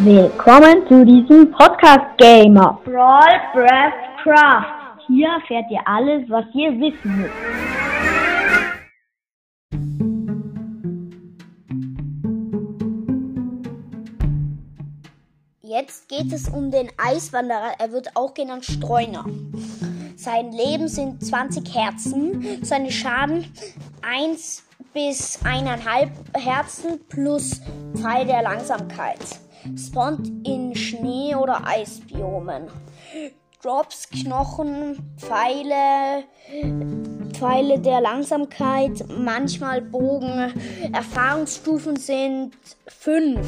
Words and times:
Willkommen 0.00 0.86
zu 0.86 1.04
diesem 1.04 1.50
Podcast 1.50 2.16
Gamer 2.18 2.80
Brawl 2.84 3.40
Breath 3.52 4.22
Craft. 4.22 5.02
Hier 5.08 5.26
erfährt 5.26 5.64
ihr 5.72 5.80
alles, 5.86 6.22
was 6.30 6.44
ihr 6.54 6.70
wissen 6.78 7.16
müsst. 7.16 7.34
Jetzt 15.62 16.08
geht 16.08 16.32
es 16.32 16.48
um 16.48 16.70
den 16.70 16.90
Eiswanderer, 16.96 17.72
er 17.80 17.90
wird 17.90 18.14
auch 18.14 18.34
genannt 18.34 18.66
Streuner. 18.66 19.24
Sein 20.14 20.52
Leben 20.52 20.86
sind 20.86 21.26
20 21.26 21.74
Herzen, 21.74 22.64
seine 22.64 22.92
Schaden 22.92 23.52
1 24.02 24.67
bis 24.98 25.38
1,5 25.44 26.10
Herzen 26.36 26.98
plus 27.08 27.60
Pfeil 27.94 28.26
der 28.26 28.42
Langsamkeit. 28.42 29.20
Spawnt 29.76 30.26
in 30.44 30.74
Schnee- 30.74 31.36
oder 31.36 31.64
Eisbiomen. 31.64 32.66
Drops, 33.62 34.10
Knochen, 34.10 34.98
Pfeile, 35.16 36.24
Pfeile 37.32 37.78
der 37.78 38.00
Langsamkeit, 38.00 39.04
manchmal 39.16 39.82
Bogen. 39.82 40.52
Erfahrungsstufen 40.92 41.94
sind 41.94 42.58
5. 42.88 43.38